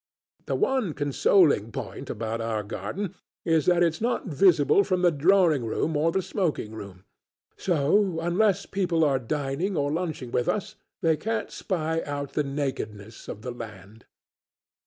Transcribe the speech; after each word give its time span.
The 0.47 0.55
one 0.55 0.93
consoling 0.95 1.71
point 1.71 2.09
about 2.09 2.41
our 2.41 2.63
garden 2.63 3.13
is 3.45 3.67
that 3.67 3.83
it's 3.83 4.01
not 4.01 4.25
visible 4.25 4.83
from 4.83 5.03
the 5.03 5.11
drawing 5.11 5.63
room 5.63 5.95
or 5.95 6.11
the 6.11 6.23
smoking 6.23 6.73
room, 6.73 7.05
so 7.55 8.19
unless 8.19 8.65
people 8.65 9.03
are 9.03 9.19
dinning 9.19 9.77
or 9.77 9.91
lunching 9.91 10.31
with 10.31 10.49
us 10.49 10.75
they 11.03 11.17
can't 11.17 11.51
spy 11.51 12.01
out 12.01 12.33
the 12.33 12.43
nakedness 12.43 13.27
of 13.27 13.43
the 13.43 13.51
land. 13.51 14.05